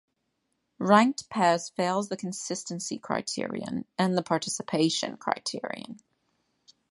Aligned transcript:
Ranked 0.79 1.29
pairs 1.29 1.69
fails 1.69 2.09
the 2.09 2.17
consistency 2.17 2.97
criterion 2.97 3.85
and 3.99 4.17
the 4.17 4.23
participation 4.23 5.15
criterion. 5.17 5.99